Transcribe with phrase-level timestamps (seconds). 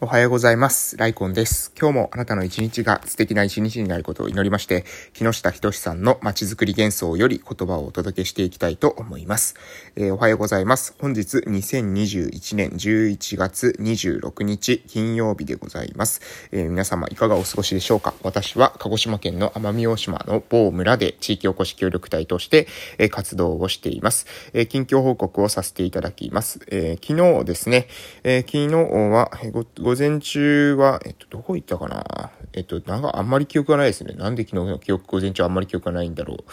[0.00, 0.96] おはようございます。
[0.96, 1.72] ライコンです。
[1.78, 9.54] 今日もあなたの一日が素敵な一日になることを祈りまして、木下仁さんの街づくり幻想より言葉をお届けしていきたいと思います。
[9.94, 10.96] えー、おはようございます。
[10.98, 16.20] 本日2021年11月26日金曜日でございます。
[16.50, 18.14] えー、皆様いかがお過ごしでしょうか？
[18.24, 22.66] 私は鹿児島県の奄美大島の某村で地域おこし協力隊として、
[22.98, 24.26] えー、活動をしています。
[24.54, 26.58] え近況報告をさせていただきます。
[26.68, 27.86] え昨日ですね、
[28.24, 32.30] え昨日はご午前中は、えっと、どこ行ったかな？
[32.54, 34.14] えっと、なんかあんまり記憶がないですね。
[34.14, 36.44] なんで昨日の記憶、午前中あんまり記憶がないんだろう。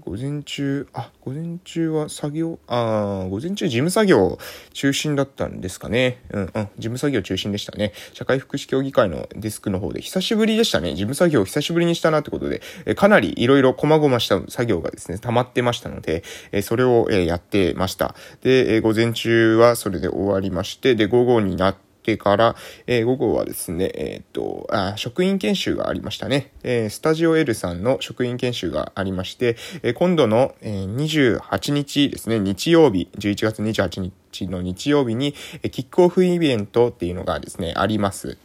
[0.00, 4.38] 午前中、あ、午前中は作業、あ午前中事務作業
[4.72, 6.18] 中心だったんですかね。
[6.30, 7.92] うん、うん、事務作業中心でしたね。
[8.12, 10.94] 社会福祉協議会のデスクの方で、久しぶりでしたね。
[10.94, 18.16] 事務作業を久しぶりにしたなってことで、えかなり色々細々した作業がですね、溜まってましたので、えそれを、えやってました。
[18.40, 22.56] で、え午前中はそれで終わりまして、で、午後になって、てから、
[22.86, 26.52] えー、午後はですね、えっ、とあ、職員研修がありましたね。
[26.62, 38.36] えー、スタジオ L さんの職員研修がありまして、えー、今度の、えー、28日ですね、日曜日、11月28日の日曜日に、えー、キックオフイベントっていうのがですね、あります。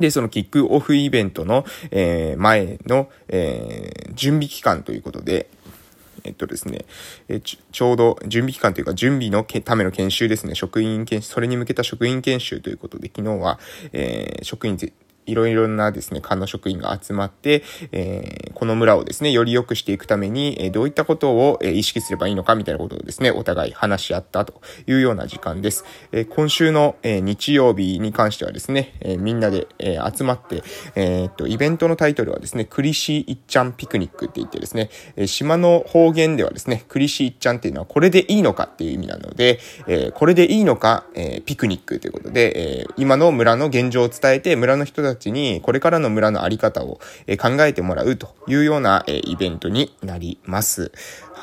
[0.00, 5.48] で、そのキックオフイベントの、えー、前の、えー、準備期間ということで、
[6.24, 6.84] えっとですね、
[7.28, 13.58] えちょうど準備期間というか準備のための研修ですね、職員研修、それに向けた職員研修ということで、昨日は、
[13.92, 14.76] えー、職員
[15.26, 25.84] いろいろなですね、官の職員が集まって、えー、この村をですね、より良くしていくために、えー、どういったことを、えー、意識すればいいのかみたいなことをですね、お互い話し合ったというような時間です。
[26.12, 30.62] えー、今週の、えー、日曜日に関してはですね、えー、みんなで、えー、集まって、
[30.94, 50.92] えー、っと、イベントのタイトルはですね、クリシーいっちゃんピクニックって言ってですね、えー、島の方言ではですね、クリシーいっちゃんっていうのはこれでいいのかっていう意味なので、えー、これでいいのか、えー、ピクニックということで、えー、今の村の現状を伝えて、村の人たちちにこれからの村のあり方を、え考えてもらうというような、えイベントになります。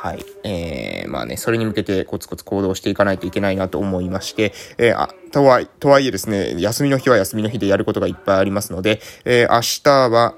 [0.02, 0.26] はい。
[0.44, 10.34] えー、まあね、それに向けてコツコツ行動していかないといけないなと思いまして、えー、あ、とは、とはいえですね、休みの日は休みの日でやることがいっぱいありますので、えー、明日は、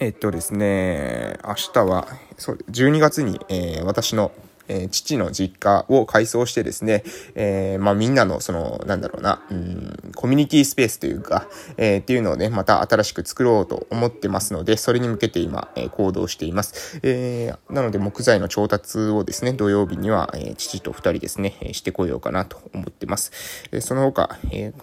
[0.00, 4.32] えっとですね、明日は、そう、12月に、えー、私の
[4.68, 7.02] えー、父の実家を改装してですね、
[7.34, 17.00] えー、まあみんなのその、なんだろうな、うん、コミュニティスペースというか、えー、っていうのをね、また新しく作ろうと思ってますので、それに向けて今、えー、行動しています。
[17.02, 23.32] えー、なので木材の調達をですね、土曜日には、えー、父と二人ですね、してこようかなと思ってます。
[23.80, 24.74] その他、えー、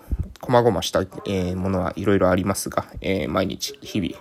[0.41, 4.13] 細々した、えー、ものはいろいろありますが、えー、毎日、日々、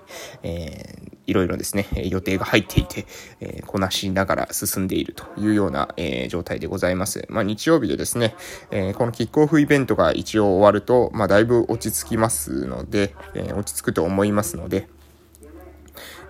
[0.42, 3.06] えー、いろいろですね、予定が入っていて、
[3.40, 7.26] え、こなしながら進んでいるというような、え、状態でございます。
[7.28, 8.34] まあ、日曜日でですね、
[8.70, 14.88] え、このキックオフイベントが一応終わると、まあ、だいぶ落ち着きますので、え落ち着くと思いますので、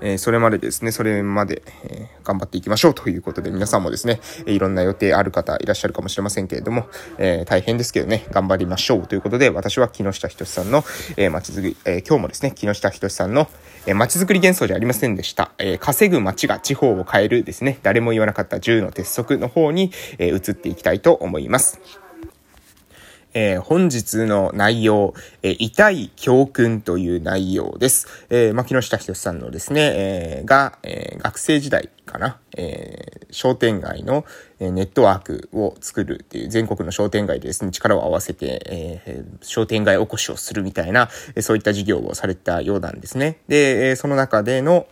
[0.00, 6.86] えそれまでですね、それまで、え頑張っていきましょうということで、皆さんもですね、いろんな予定ある方いらっしゃるかもしれませんけれども、
[7.18, 10.84] え、大変ですけどね、頑張りましょうということで、私は木下仁さんの、
[11.16, 13.48] えー、街づくり、え、今日もですね、木下仁さんの、
[13.86, 15.52] えー、街づくり幻想じゃありませんでした。
[15.58, 22.03] え、稼ぐ街が地方を変えるですね、誰も言わなかった10の鉄則の方に、え、移っていきたいと思います。
[23.34, 25.12] えー、本日の内容、
[25.42, 28.06] えー、痛い教訓という内容です。
[28.30, 34.24] えー、牧野下仁さんのですね、えー、が、えー、学生時代かな、えー、商店街の、
[34.60, 43.40] えー、ネットワークを作るっていう、全国の商店街でですね、力を合わせて、えー、商店街おこしをするみたいな、えー、そういった事業をされたようなんですね。
[43.48, 44.86] で、えー、その中での、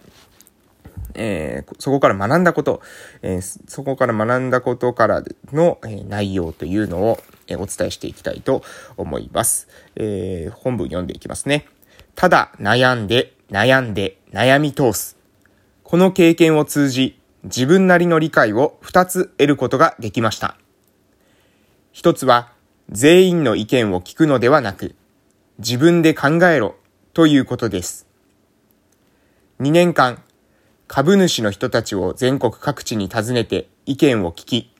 [1.15, 2.81] えー、そこから学んだこと、
[3.23, 5.23] えー、そこから学んだことから
[5.53, 7.19] の、えー、内容というのを、
[7.57, 8.63] お伝えしていきたいと
[8.97, 9.69] 思います。
[9.97, 11.67] え本文読んでいきますね。
[12.15, 15.17] ただ悩んで、悩んで、悩み通す。
[15.83, 20.57] この経験を通じ、自分なりの理解を2つ得ることができました。
[21.93, 22.53] 一つは、
[22.91, 24.95] 全員の意見を聞くのではなく、
[25.59, 26.77] 自分で考えろ
[27.13, 28.07] ということです。
[29.61, 30.23] 2年間、
[30.89, 34.75] 株主の人たちを全国各地に訪ねて意見を聞き、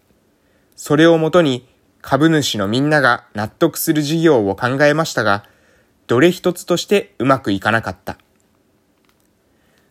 [0.77, 1.69] それをもとに
[2.03, 5.45] 株主のみんなが納得する事業を考えましたが、
[6.09, 8.19] どれ一つとしてうまくいかなかった。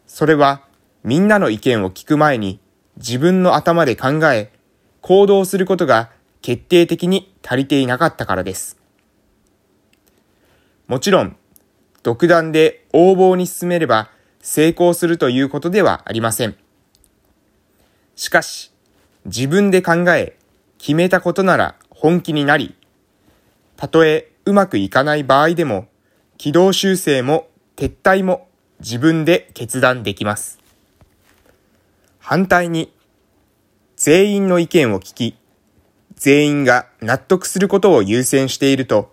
[0.05, 0.61] それは
[1.03, 2.59] みんなの意見を聞く前に
[2.97, 4.51] 自分の頭で考え、
[4.99, 6.11] 行動することが
[6.41, 8.77] 決定的に足りていなかったからです。
[10.87, 11.37] もちろん、
[12.03, 14.09] 独断で横暴に進めれば
[14.41, 16.57] 成功するということではありません。
[18.17, 18.73] しかし、
[19.25, 20.37] 自分で考え、
[20.77, 22.73] 決めたことなら本気になり、
[23.77, 25.87] たとえうまくいかない場合でも、
[26.39, 28.47] 軌道修正も撤退も
[28.79, 30.57] 自分で決断できます。
[32.17, 32.91] 反対に、
[33.97, 35.37] 全員の意見を聞き、
[36.15, 39.11] 全員が納得することを優先していると、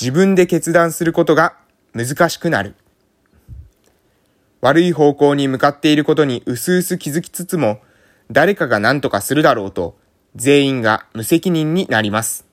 [0.00, 1.56] 自分で決断することが
[1.94, 2.76] 難しくなる。
[4.60, 7.80] 悪い方向に向かっていることに薄々気づきつつも、
[8.30, 10.00] 誰かが何とかするだろうと、
[10.34, 12.46] 全員が無責任になります。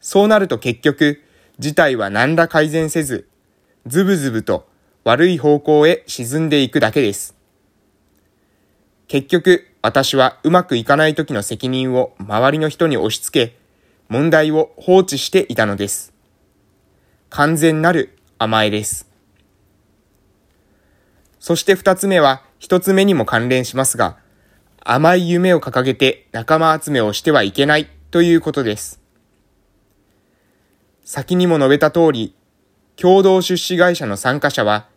[0.00, 1.22] そうなると結局、
[1.58, 3.28] 事態は何ら改善せず、
[3.86, 4.68] ズブズブと
[5.04, 7.36] 悪い方向へ沈んでいくだけです。
[9.06, 13.56] 結局、私はうまくいかない時の責任を周りの人に押し付け、
[14.08, 16.12] 問題を放置していたのです。
[17.30, 19.08] 完全なる甘えです。
[21.40, 24.18] そして二つ目は一つ目にも関連しますが、
[24.84, 29.00] 甘い夢を掲げて仲間集めをしてはいけないということです。
[31.04, 32.34] 先にも述べた通り、
[32.96, 34.88] 共同出資会社の参加者は、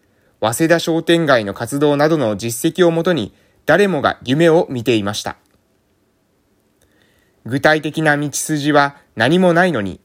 [0.41, 3.33] 早稲田商店街の活動などの実績をもとに
[3.67, 5.37] 誰もが夢を見ていました。
[7.45, 9.99] 具体的な道筋は何もないのに、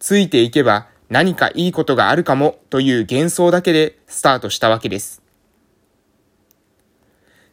[0.00, 5.22] ついていけば何かいいことがあるかもという幻想だけでスタートしたわけです。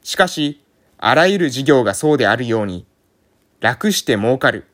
[0.04, 0.62] しかし、
[1.02, 2.86] あらゆる事業がそうであるように、
[3.62, 4.66] 楽して儲かる、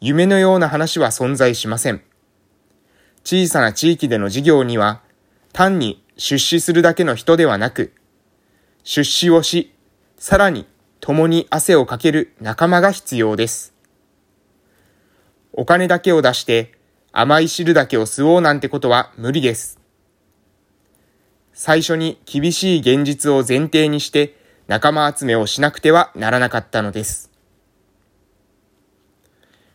[0.00, 2.02] 夢のような話は存在しません。
[3.22, 5.02] 小さな地域での事業には、
[5.52, 7.92] 単に出資するだけの人ではなく、
[8.82, 9.72] 出資をし、
[10.16, 10.66] さらに
[10.98, 13.72] 共に汗をかける仲間が必要です。
[15.52, 16.72] お金だけを出して
[17.12, 19.78] 甘い汁だけを吸おうなんてことは無理です。
[21.52, 24.41] 最初に厳しい現実を前提にして
[24.72, 27.30] 仲間集めをしなくてはならなかったのです。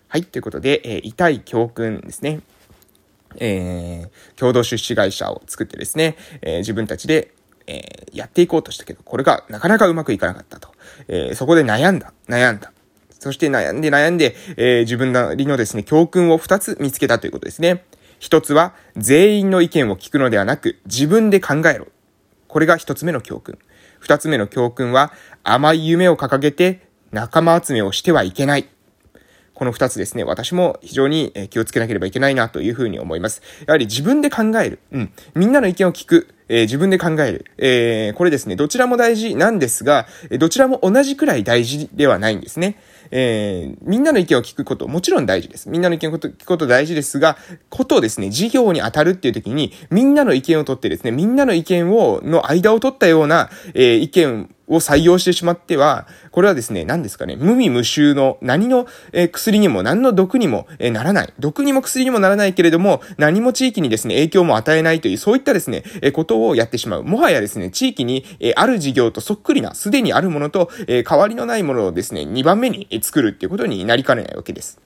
[0.08, 2.40] はい、ということで、えー、痛い教訓ですね。
[3.36, 7.32] えー、共同出資会社を作ってですね、えー、自分たちで、
[7.68, 10.70] えー、やっていこうとしたけど、これがなかなかうまくいかなかったと。
[11.08, 12.74] えー、そこで悩んだ、悩んだ。
[13.20, 17.86] そして悩んで悩んで、えー、自分なりのですね、教訓を二つ見つけたということですね。
[18.18, 21.86] 一つは、全員の意見を聞くのではなく、自分で考えろ。
[22.48, 23.60] これが一つ目の教訓。
[24.00, 25.12] 二つ目の教訓は、
[25.44, 28.70] 甘い夢を掲げて仲間集めをしてはいけない。
[29.54, 33.42] この二つですね、私も非常に気をつけなければいけないなというふうに思います。
[33.66, 34.80] やはり自分で考える。
[34.92, 35.12] うん。
[35.34, 36.28] みんなの意見を聞く。
[36.50, 37.46] えー、自分で考える。
[37.58, 40.08] えー、これですね、どちらも大事なんですが、
[40.40, 42.78] どちらも同じくらい大事ではないんですね。
[43.12, 45.70] えー、みんなの意見を聞くこと、もちろん大事です。
[45.70, 47.38] みんなの意見を聞くこと大事ですが、
[47.70, 61.34] ことをですね、事業に当たるっていう時に、みんなの意見を取ってですね、みんなの意見を、の間を取ったような、えー、意見を採用してしまっては、これはですね、何ですかね、無味無臭の何の、えー、薬にも何の毒にも、えー、ならない。
[61.40, 67.04] 毒にも薬にもならないけれども、何も地域にですね、影響も与えないという、そういったですね、えー、ことをやってしまう。
[67.04, 74.80] もはやですね、地域に、えある事業とそっくりな、すでにあるものと、え変わりのないものをですね、2番目に作るっていうことになりかねないわけです。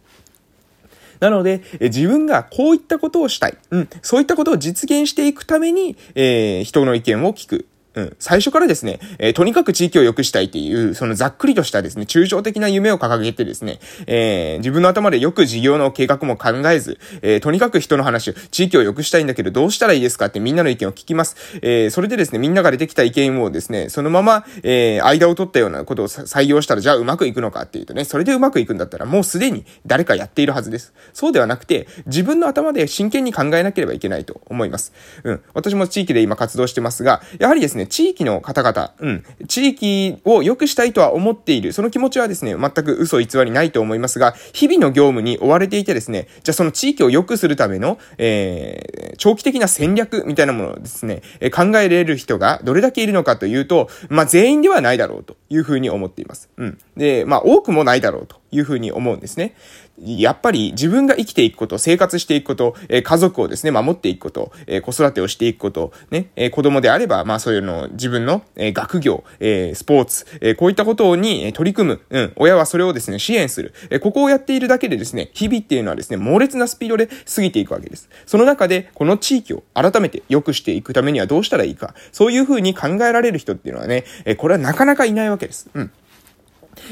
[1.20, 3.58] なので、え自分がこういったことをしたい。
[3.70, 3.90] うん。
[4.02, 7.68] そういったことを実現していくために、えー、人の意見を聞く。
[7.94, 8.16] うん。
[8.20, 21.36] 最初からですね、えー、とにかく地域を良くしたいっていう、そのざっくりとしたですね、抽象的な夢を掲げてですね、えー、自分の頭でよく事業の計画も考えず、えー、とにかく人の話を、地域を良くしたいんだけどどうしたらいいですかってみんなの意見を聞きます。
[21.62, 30.94] え、それでですね、みんなが出てきた意見をですね、そのまま、え、間を取ったようなことを採用したら、じゃあうまくいくのかっていうとね、それでうまくいくんだったら、もうすでに誰かやっているはずです。
[31.14, 34.94] そうではなくて、自分の頭で真剣に考えなければいけないと思います。
[35.24, 35.42] うん。
[35.54, 41.74] 私も地域で今活動してますが、やはりですね、地域の方々、うん、地域を良くしたいとは思っている。
[41.74, 56.50] その気持ちはですね、全く嘘偽りないと思いますが、日々の業務に追われていてですね、じゃあその地域を良くするための、えー、長期的な戦略みたいなものをですね、え考えれる人がどれだけいるのかというと、まあ、全員ではないだろうというふうに思っています。
[56.58, 56.78] うん。
[56.98, 59.56] で、まあ、多くもないだろうというふうに思うんですね。
[60.04, 78.10] やっぱり自分が生きていくこと、生活していくこと、え、家族をですね、守っていくこと、え、子育てをしていくこと、ね、え、子供であれば、まあそういうのを、自分の、え学業、えスポーツ、えこういったことに、取り組む、うん、親はそれをですね、支援する、えここをやっているだけでですね、日々っていうのはですね、猛烈なスピードで過ぎていくわけです。
[78.26, 85.70] その中で、この地域を改めて良くしていくためにはどうしたらいいか、そういうふうに考えられる人っていうのはね、えこれはなかなかいないわけです。
[85.74, 85.92] うん。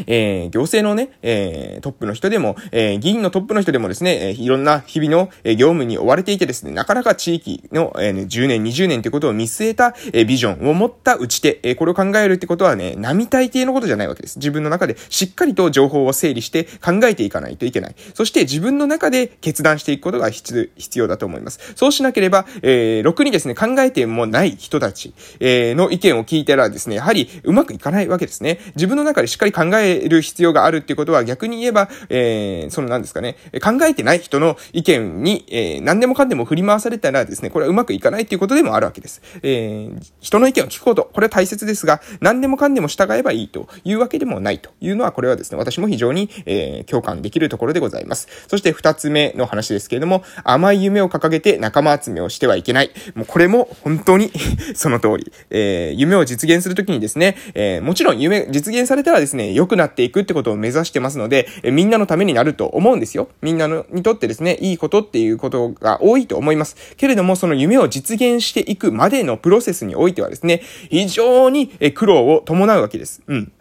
[0.08, 14.38] えー、行政のね、えー、トップの人でも、えー、議員のトップの人でもですね、えいろんな日々の、え業務に追われていてですね、なかなか地域の、え10年、20年ってことを見据えた、えビジョンを持った打ち手、えこれを考えるってことはね、並大抵のことじゃないわけです。
[14.38, 17.96] 自分の中でしっかりと情報を整理して考えていかないといけない。
[18.14, 21.74] そして自分の中で決断していくことが必要だと思います。
[21.76, 28.60] そうしなければ、えー、ろくにですね、考えてもない人たち、えー、の意見を聞いたらですね、やはりうまくいかないわけですね。
[28.76, 39.22] 自分の中でしっかり考考える必要があるっていうことは逆に言えば、えー、その何ですかね、考えてない人の意見に、えー、何でもかんでも振り回されたらですね、これはうまくいかないっていうことでもあるわけです。
[39.44, 48.28] えー、人の意見を聞くこと、これは大切ですが、何でもかんでも従えばいいというわけでもないというのは、これはですね、私も非常に、えー、共感できるところでございます。
[48.48, 52.92] そして二つ目の話ですけれども、甘い夢を掲げて仲間集めをしてはいけない。
[53.16, 54.32] もうこれも本当に
[54.76, 55.32] その通り。
[55.50, 63.28] えー、夢を実現するときにですね、えー、もちろん夢、実現されたらですね、良くなっていくってことを目指してますので、え、みんなのためになると思うんですよ。
[63.42, 66.96] みんなのにとってですね、いいことっていうことが多いと思います。
[66.96, 73.22] けれども、その夢を実現していくまでのプロセスにおいてはですね、非常に苦労を伴うわけです。
[73.28, 73.52] うん。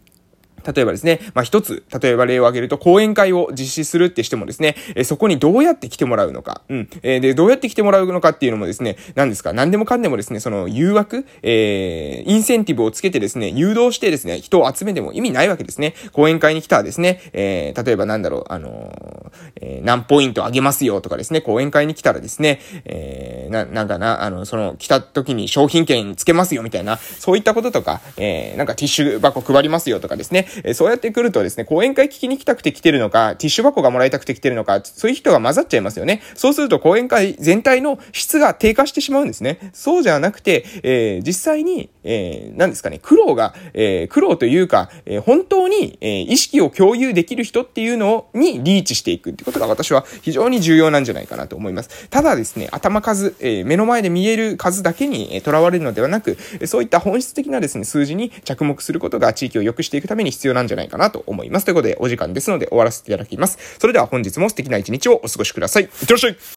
[0.66, 15.94] 例えばですね、まあ、一つ、例えば例を挙げると、講演会を実施するってしてもですね、えそこにどうやって来てもらうのか、うん、えー、で、どうやって来てもらうのかっていうのもですね、何ですか、何でもかんでもですね、その誘惑、えー、インセンティブをつけてですね、誘導してですね、人を集めても意味ないわけですね。
[16.12, 36.22] 講演会に来たらですね、えー、例えばなんだろう、あのえー、何ポイントあげますよとかですね、講演会に来たらですね、えー、な、なんかな、あの、その、来た時に商品券つけますよみたいな、そういったこととか、えー、なんかティッシュ箱配りますよとかですね、えそうやってくるとですね、講演会聞きに来たくて来てるのか、ティッシュ箱がもらいたくて来てるのか、そういう人が混ざっちゃいますよね。
[36.34, 39.70] そうすると講演会全体の質が低下してしまうんですね。
[39.72, 52.08] そうじゃなくて、えー、実際に、えー、何ですかね、苦労が、えー、苦労というか、えー、本当に、え、意識を共有できる人っていうのにリーチしていくってことが私は非常に重要なんじゃないかなと思います。
[52.08, 56.36] ただですね、頭数、え、目の前で見える数だけに、えー、囚われるのではなく、
[56.66, 61.64] そういった本質的なですね、数字に着目することが地域を良くしていくために必要なんじゃないかなと思います。
[61.64, 63.58] ということで、お時間ですので終わらせていただきます。
[63.80, 65.82] それでは本日も素敵な一日をお過ごしください。
[65.82, 66.36] いってらっしゃい